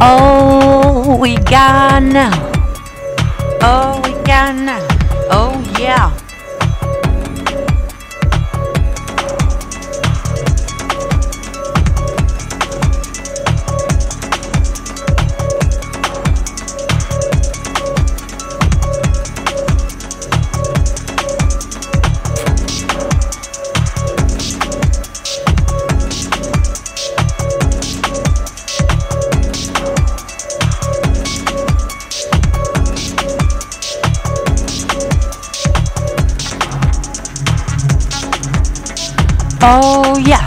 All 0.00 1.18
we 1.18 1.36
got 1.36 2.02
now. 2.02 2.30
All 3.60 4.00
we 4.02 4.12
got 4.22 4.54
now. 4.54 4.86
Oh 5.30 5.60
yeah. 5.80 6.16
Oh 39.60 40.16
yeah, 40.24 40.46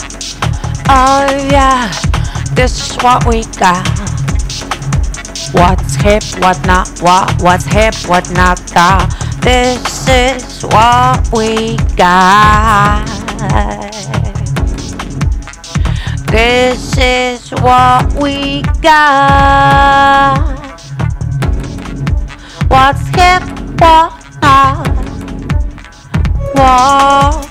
oh 0.88 1.28
yeah, 1.52 1.92
this 2.54 2.90
is 2.90 2.96
what 3.04 3.26
we 3.26 3.44
got. 3.60 3.86
What's 5.52 5.96
hip, 5.96 6.24
what 6.40 6.66
not, 6.66 6.88
what, 7.02 7.42
what's 7.42 7.66
hip, 7.66 7.94
what 8.08 8.32
not, 8.32 8.62
got. 8.74 9.14
This 9.42 10.08
is 10.08 10.64
what 10.64 11.28
we 11.34 11.76
got. 11.98 13.06
This 16.32 16.98
is 16.98 17.52
what 17.52 18.14
we 18.14 18.62
got. 18.82 20.40
What's 22.70 23.08
hip, 23.10 23.44
what 23.82 24.14
not, 24.42 24.88
what. 26.56 27.51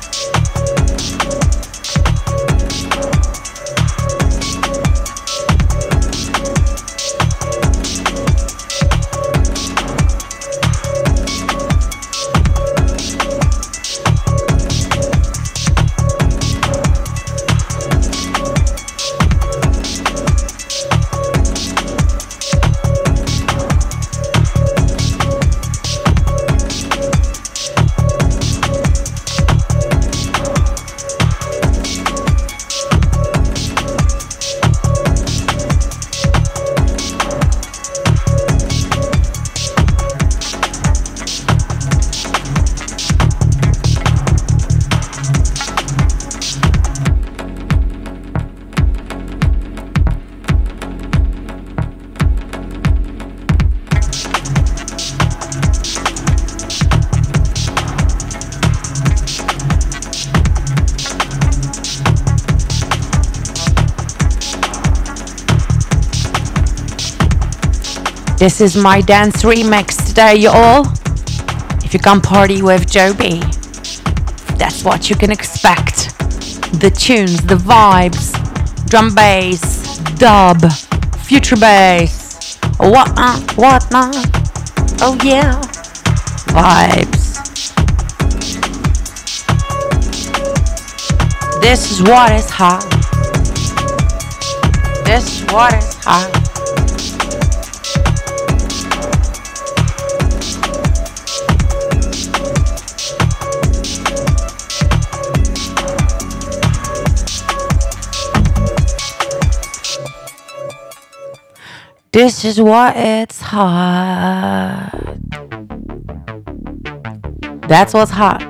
This 68.40 68.62
is 68.62 68.74
my 68.74 69.02
dance 69.02 69.42
remix 69.42 70.08
today, 70.08 70.34
y'all. 70.34 70.86
If 71.84 71.92
you 71.92 72.00
come 72.00 72.22
party 72.22 72.62
with 72.62 72.90
Jobee, 72.90 73.38
that's 74.56 74.82
what 74.82 75.10
you 75.10 75.14
can 75.14 75.30
expect. 75.30 76.18
The 76.80 76.90
tunes, 76.90 77.42
the 77.42 77.56
vibes, 77.56 78.32
drum 78.88 79.14
bass, 79.14 79.98
dub, 80.16 80.58
future 81.18 81.56
bass, 81.56 82.56
what 82.78 83.14
not, 83.14 83.58
what 83.58 83.92
not. 83.92 84.16
Oh 85.02 85.18
yeah, 85.22 85.60
vibes. 86.48 87.42
This 91.60 91.90
is 91.90 92.00
what 92.02 92.32
is 92.32 92.48
hot. 92.48 92.88
This 95.04 95.42
is 95.42 95.52
what 95.52 95.74
is 95.74 95.94
hot. 96.02 96.39
This 112.12 112.44
is 112.44 112.60
what 112.60 112.96
it's 112.96 113.40
hot. 113.40 114.90
That's 117.68 117.94
what's 117.94 118.10
hot. 118.10 118.42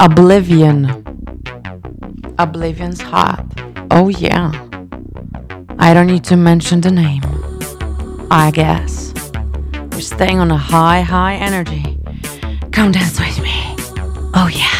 Oblivion. 0.00 0.86
Oblivion's 2.38 3.02
hot. 3.02 3.44
Oh, 3.90 4.08
yeah. 4.08 4.52
I 5.78 5.92
don't 5.92 6.06
need 6.06 6.24
to 6.24 6.36
mention 6.38 6.80
the 6.80 6.90
name. 6.90 7.20
I 8.30 8.52
guess. 8.54 9.12
We're 9.92 10.00
staying 10.00 10.38
on 10.38 10.50
a 10.50 10.56
high, 10.56 11.02
high 11.02 11.34
energy. 11.34 11.98
Come 12.72 12.90
dance 12.90 13.20
with 13.20 13.38
me. 13.42 13.52
Oh, 14.32 14.48
yeah. 14.50 14.77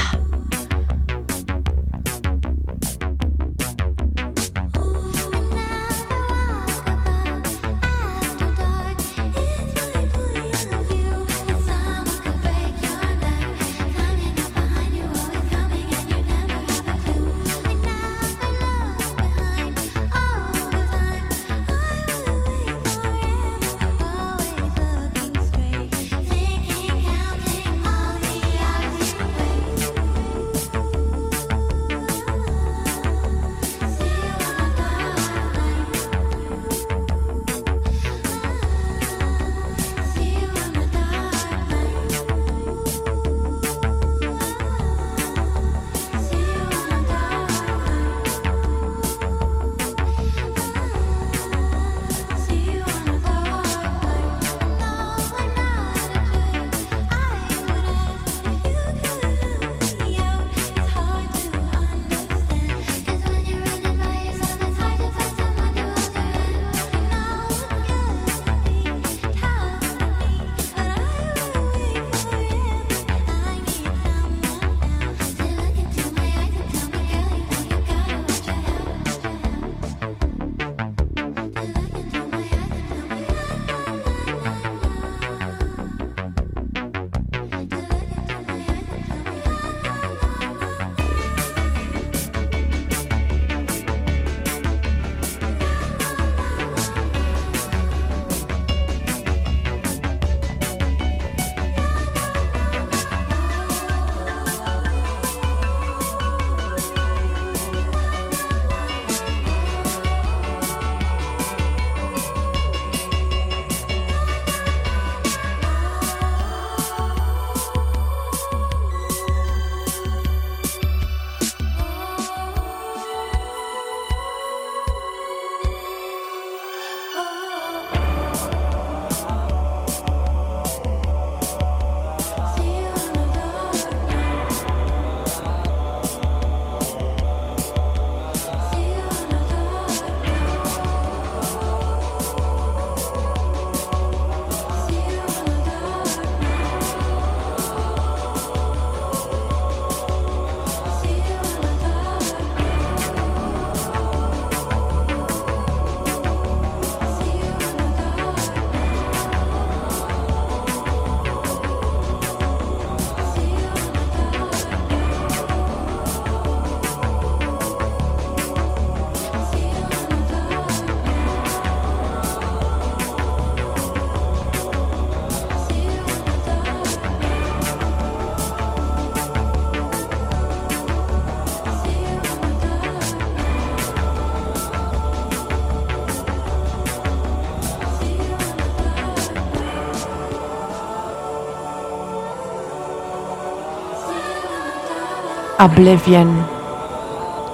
Oblivion. 195.73 196.29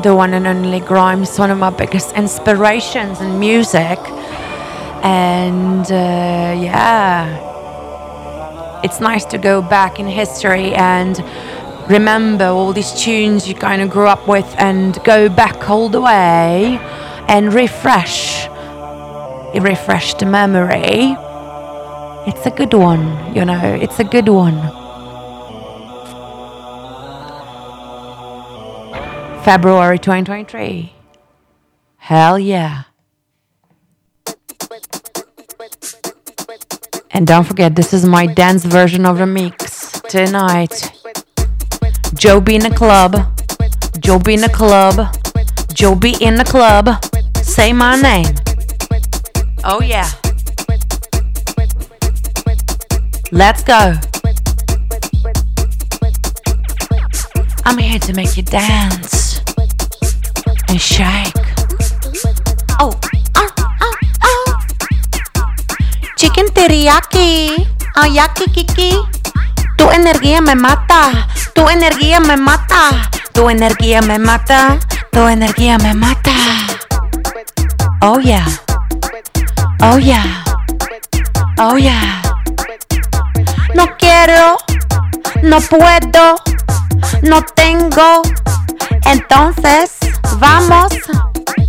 The 0.03 0.15
one 0.15 0.35
and 0.35 0.47
only 0.47 0.81
Grimes, 0.81 1.39
one 1.39 1.51
of 1.51 1.59
my 1.59 1.71
biggest 1.71 2.13
inspirations 2.13 3.21
in 3.21 3.39
music. 3.39 3.99
And 5.03 5.87
uh, 5.87 6.55
yeah, 6.69 7.45
it's 8.85 9.01
nice 9.01 9.25
to 9.27 9.39
go 9.39 9.63
back 9.63 9.99
in 9.99 10.07
history 10.07 10.75
and 10.75 11.23
remember 11.91 12.47
all 12.47 12.73
these 12.73 12.93
tunes 12.93 13.49
you 13.49 13.55
kind 13.55 13.83
of 13.83 13.91
grew 13.91 14.07
up 14.07 14.27
with 14.27 14.55
and 14.59 15.03
go 15.05 15.29
back 15.29 15.69
all 15.69 15.89
the 15.89 16.01
way 16.01 16.79
and 17.29 17.53
refresh 17.53 18.49
refresh 19.61 20.15
the 20.15 20.27
memory 20.27 21.15
it's 22.27 22.47
a 22.47 22.51
good 22.51 22.73
one 22.73 23.35
you 23.37 23.45
know 23.45 23.61
it's 23.85 24.01
a 24.01 24.05
good 24.05 24.29
one 24.29 24.84
february 29.45 29.99
2023 29.99 30.93
hell 31.97 32.39
yeah 32.39 32.85
and 37.11 37.27
don't 37.27 37.45
forget 37.45 37.77
this 37.77 37.93
is 37.93 38.05
my 38.07 38.27
dance 38.27 38.65
version 38.65 39.05
of 39.05 39.19
the 39.19 39.27
mix 39.27 40.01
tonight 40.09 40.91
Jobee 42.15 42.55
in 42.55 42.63
the 42.63 42.71
club. 42.71 43.13
Jobee 44.01 44.35
in 44.35 44.41
the 44.41 44.49
club. 44.49 44.95
Jobee 45.75 46.17
in 46.21 46.37
the 46.37 46.45
club. 46.45 46.89
Say 47.43 47.73
my 47.73 48.01
name. 48.01 48.35
Oh 49.65 49.83
yeah. 49.83 50.09
Let's 53.33 53.65
go. 53.65 53.95
I'm 57.67 57.79
here 57.79 57.99
to 57.99 58.13
make 58.15 58.37
you 58.37 58.45
dance 58.45 59.24
and 60.75 60.83
shake. 60.83 61.35
Oh, 62.81 62.91
oh, 63.37 63.51
oh, 63.81 63.95
oh. 64.25 64.47
Chicken 66.19 66.47
teriyaki. 66.51 67.63
Oh, 67.97 68.07
yaki 68.11 68.51
kiki. 68.51 68.99
Tu 69.79 69.85
energía 69.91 70.41
me 70.41 70.55
mata. 70.55 71.29
Tu 71.55 71.63
energía 71.69 72.19
me 72.19 72.37
mata. 72.37 72.91
Tu 73.33 73.49
energía 73.49 74.03
me 74.03 74.19
mata. 74.19 74.79
Tu 75.13 75.21
energía 75.29 75.79
me 75.79 75.95
mata. 75.95 76.35
Oh 78.03 78.19
yeah. 78.19 78.47
Oh 79.81 79.99
yeah. 79.99 80.43
Oh 81.59 81.77
yeah. 81.77 82.23
No 83.75 83.87
quiero. 83.97 84.59
No 85.43 85.61
puedo. 85.61 86.35
No 87.23 87.43
tengo. 87.55 88.23
Entonces, 89.07 89.93
vamos. 90.39 90.93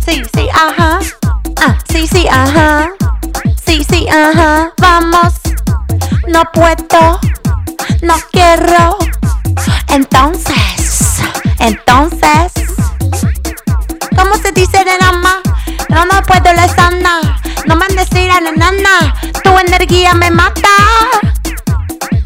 Sí, 0.04 0.22
sí, 0.34 0.48
ajá. 0.52 1.00
Ah, 1.60 1.76
sí, 1.90 2.06
sí, 2.06 2.26
ajá. 2.30 2.90
Sí, 3.64 3.84
sí, 3.88 4.08
ajá. 4.08 4.72
Vamos. 4.78 5.34
No 6.28 6.42
puedo 6.52 7.20
no 8.02 8.14
quiero. 8.30 8.96
Entonces, 9.88 11.20
entonces, 11.58 12.52
¿cómo 14.16 14.36
se 14.36 14.52
dice 14.52 14.78
de 14.78 14.98
nada 14.98 15.40
No, 15.88 16.04
no 16.06 16.22
puedo 16.22 16.52
la 16.52 16.68
sana. 16.68 17.20
No 17.66 17.76
me 17.76 17.86
decir 17.88 18.30
a 18.30 18.40
la 18.40 18.52
nana. 18.52 19.14
Tu 19.42 19.58
energía 19.58 20.14
me 20.14 20.30
mata. 20.30 20.68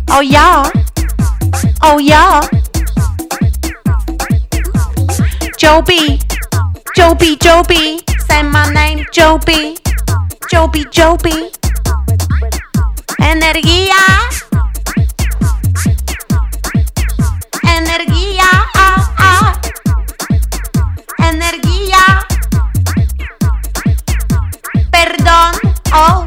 Oh, 0.08 0.22
yeah. 0.22 0.62
Oh, 1.82 1.98
yeah. 1.98 2.40
Joe 5.60 5.82
B. 5.82 6.18
Joe 6.96 7.14
Say 8.26 8.42
my 8.42 8.72
name, 8.72 9.04
Joe 9.12 9.38
B. 9.44 9.76
Joe 10.50 10.68
Energía. 13.18 13.94
Energía. 17.62 18.48
Ah, 18.74 19.14
ah. 19.18 19.60
Energía. 21.18 22.26
Perdón. 24.90 25.52
Oh. 25.92 26.26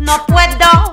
No 0.00 0.26
puedo. 0.26 0.92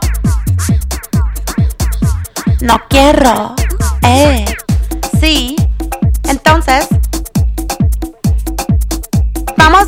No 2.61 2.79
quiero. 2.89 3.55
Eh. 4.03 4.45
Sí. 5.19 5.50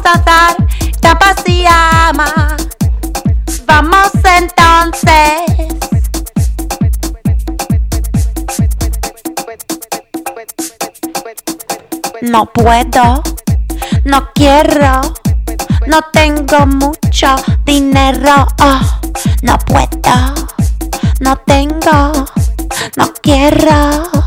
Vamos 0.03 0.05
a 0.05 0.17
dar 0.23 0.55
tapas 1.01 1.37
y 1.47 1.65
ama. 1.67 2.57
Vamos 3.65 4.11
entonces. 4.23 5.41
No 12.21 12.45
puedo, 12.45 13.21
no 14.05 14.29
quiero, 14.33 15.01
no 15.87 16.01
tengo 16.11 16.65
mucho 16.65 17.35
dinero. 17.65 18.47
Oh, 18.61 18.81
no 19.41 19.57
puedo, 19.59 20.33
no 21.19 21.35
tengo, 21.45 22.25
no 22.97 23.13
quiero. 23.21 24.22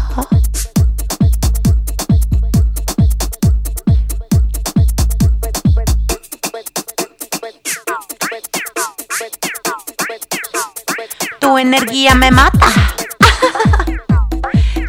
Energía 11.58 12.14
me 12.14 12.30
mata. 12.30 12.66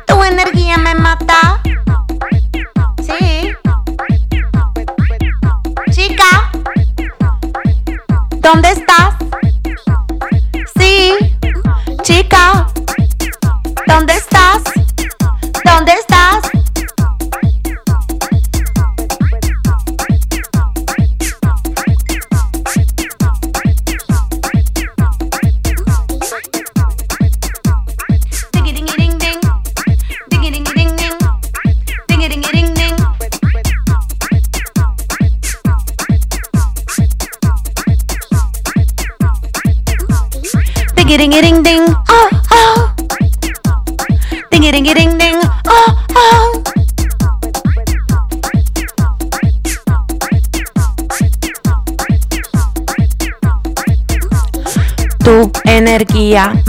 tu 0.08 0.24
energía 0.24 0.78
me 0.78 0.96
mata. 0.96 1.62
Sí. 3.02 3.54
Chica. 5.92 6.52
¿Dónde 8.42 8.72
estás? 8.72 9.07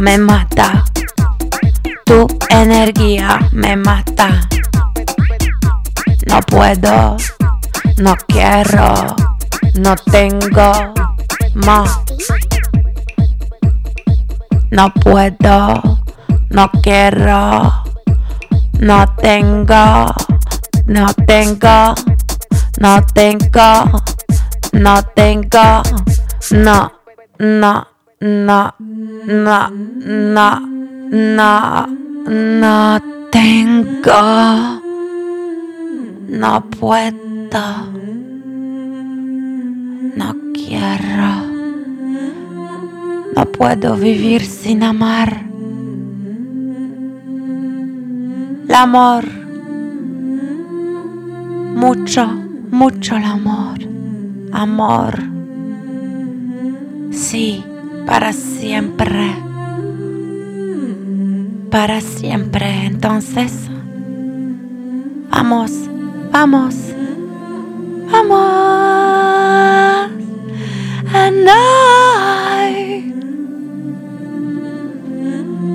Me 0.08 0.16
mata. 0.16 0.84
Tu 2.06 2.26
energía 2.48 3.38
me 3.52 3.76
mata. 3.76 4.40
No 6.26 6.40
puedo, 6.40 7.18
no 7.98 8.14
quiero, 8.26 9.14
no 9.74 9.94
tengo 10.10 10.94
más. 11.56 11.90
No 14.70 14.94
puedo, 14.94 16.00
no 16.48 16.70
quiero, 16.82 17.84
no 18.80 19.14
tengo, 19.16 20.14
no 20.86 21.06
tengo, 21.26 21.94
no 22.80 23.02
tengo, 23.12 24.02
no 24.72 25.02
tengo, 25.14 25.82
no, 26.50 26.92
no, 27.38 27.88
no, 28.20 28.74
no, 28.78 29.70
no, 29.70 30.60
no, 31.10 31.86
no 32.26 33.02
tengo, 33.30 34.80
no 36.28 36.64
puedo, 36.70 37.92
no 40.16 40.36
quiero. 40.52 41.48
No 43.36 43.44
puedo 43.52 43.94
vivir 43.96 44.44
sin 44.44 44.82
amar. 44.82 45.48
el 48.68 48.74
amor. 48.74 49.24
Mucho, 51.74 52.26
mucho 52.70 53.16
el 53.16 53.24
amor. 53.24 53.78
Amor. 54.52 55.14
Sí, 57.10 57.64
para 58.08 58.32
siempre. 58.32 59.36
Para 61.70 62.00
siempre. 62.00 62.86
Entonces, 62.86 63.68
vamos, 65.30 65.72
vamos, 66.32 66.74
vamos. 68.10 68.48
And 71.14 71.48
I. 71.48 73.12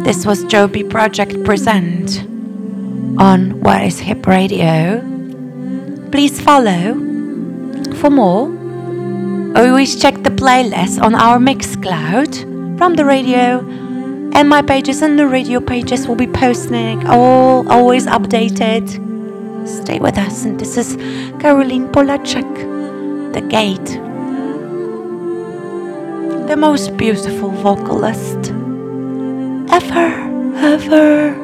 This 0.03 0.25
was 0.25 0.43
Jobee 0.45 0.83
Project 0.83 1.43
Present 1.45 2.23
on 3.19 3.61
What 3.61 3.83
is 3.83 3.99
Hip 3.99 4.25
Radio. 4.25 5.01
Please 6.11 6.41
follow 6.41 6.95
for 7.99 8.09
more. 8.09 8.62
Always 9.55 10.01
check 10.01 10.23
the 10.23 10.31
playlist 10.31 10.99
on 10.99 11.13
our 11.13 11.37
Mixcloud 11.37 12.77
from 12.79 12.95
the 12.95 13.05
radio, 13.05 13.59
and 14.33 14.49
my 14.49 14.63
pages 14.63 15.03
and 15.03 15.19
the 15.19 15.27
radio 15.27 15.59
pages 15.59 16.07
will 16.07 16.15
be 16.15 16.25
posting 16.25 17.05
all 17.05 17.69
always 17.69 18.07
updated. 18.07 18.89
Stay 19.67 19.99
with 19.99 20.17
us, 20.17 20.43
and 20.43 20.59
this 20.59 20.75
is 20.75 20.95
Caroline 21.39 21.87
Polachek, 21.91 22.51
The 23.33 23.41
Gate, 23.41 23.99
the 26.47 26.57
most 26.57 26.97
beautiful 26.97 27.51
vocalist 27.51 28.49
ever, 29.69 30.09
ever. 30.57 31.42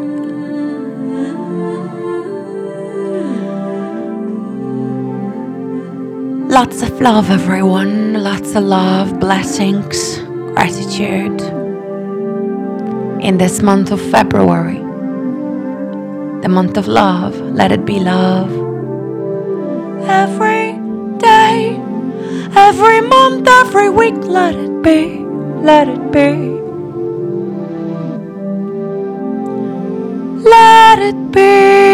Lots 6.50 6.82
of 6.82 7.00
love, 7.00 7.30
everyone. 7.30 8.24
Lots 8.24 8.56
of 8.56 8.64
love, 8.64 9.20
blessings, 9.20 10.18
gratitude. 10.56 11.40
In 13.22 13.38
this 13.38 13.62
month 13.62 13.92
of 13.92 14.02
February, 14.02 14.80
the 16.42 16.50
month 16.50 16.76
of 16.76 16.88
love, 16.88 17.40
let 17.40 17.72
it 17.72 17.86
be 17.86 18.00
love. 18.00 18.50
Every 20.10 20.74
day, 21.20 21.76
every 22.56 23.02
month, 23.02 23.48
every 23.48 23.90
week, 23.92 24.18
let 24.24 24.56
it 24.56 24.82
be, 24.82 25.20
let 25.62 25.88
it 25.88 26.12
be. 26.12 26.58
Let 30.50 30.98
it 30.98 31.32
be. 31.32 31.89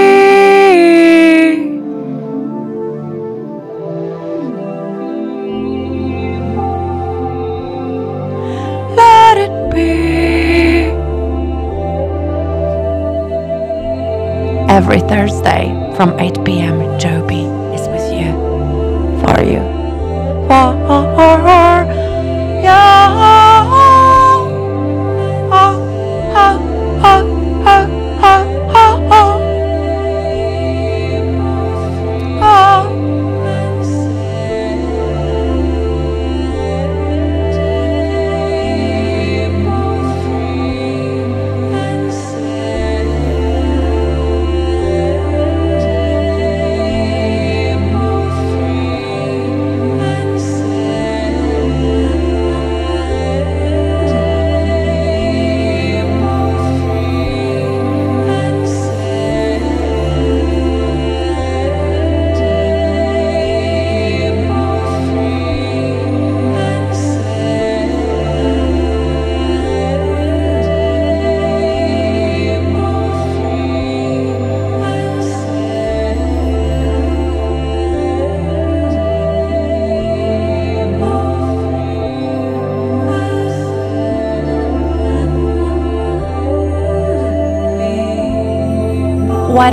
Every 14.76 15.00
Thursday 15.00 15.72
from 15.96 16.20
8 16.20 16.44
p.m., 16.44 16.75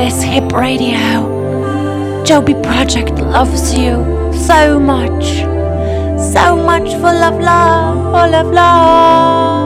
is 0.02 0.22
Hip 0.22 0.50
Radio? 0.52 2.24
Jobee 2.24 2.60
Project 2.62 3.12
loves 3.20 3.72
you 3.72 3.94
so 4.34 4.80
much. 4.80 5.24
So 6.32 6.56
much 6.56 6.90
full 6.94 7.22
of 7.28 7.40
love, 7.40 7.96
full 8.12 8.34
of 8.34 8.46
love. 8.52 9.61